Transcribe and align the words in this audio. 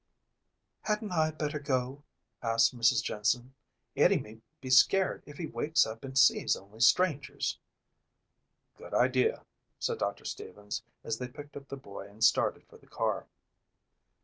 "Hadn't 0.81 1.11
I 1.11 1.29
better 1.29 1.59
go?" 1.59 2.01
asked 2.41 2.75
Mrs. 2.75 3.03
Jensen. 3.03 3.53
"Eddie 3.95 4.17
may 4.17 4.41
be 4.59 4.71
scared 4.71 5.21
if 5.27 5.37
he 5.37 5.45
wakes 5.45 5.85
up 5.85 6.03
and 6.03 6.17
sees 6.17 6.55
only 6.55 6.79
strangers." 6.79 7.59
"Good 8.79 8.95
idea," 8.95 9.45
said 9.77 9.99
Doctor 9.99 10.25
Stevens, 10.25 10.81
as 11.03 11.19
they 11.19 11.27
picked 11.27 11.55
up 11.55 11.67
the 11.67 11.77
boy 11.77 12.07
and 12.09 12.23
started 12.23 12.65
for 12.67 12.79
the 12.79 12.87
car. 12.87 13.27